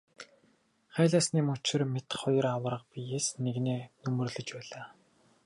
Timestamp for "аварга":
2.55-2.87